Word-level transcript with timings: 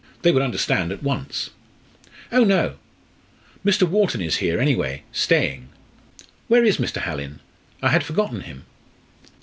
They 0.23 0.31
would 0.31 0.41
understand 0.41 0.91
at 0.91 1.03
once." 1.03 1.51
"Oh, 2.31 2.43
no! 2.43 2.77
Mr. 3.63 3.87
Wharton 3.87 4.19
is 4.19 4.37
here 4.37 4.59
anyway 4.59 5.03
staying. 5.11 5.69
Where 6.47 6.63
is 6.65 6.77
Mr. 6.77 7.01
Hallin? 7.01 7.39
I 7.83 7.89
had 7.89 8.03
forgotten 8.03 8.41
him." 8.41 8.65